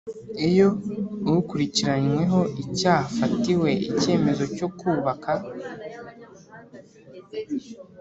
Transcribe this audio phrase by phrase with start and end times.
[0.47, 0.67] Iyo
[1.39, 5.31] ukurikiranyweho icyaha afatiwe icyemezo cyo kubaka